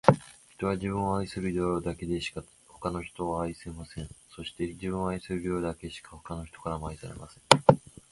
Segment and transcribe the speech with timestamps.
[0.57, 4.09] 人は、自分を愛せる量だけしか、他の人を愛せません。
[4.31, 7.43] そして、自分を愛せる量だけしか、他の人からも愛されません。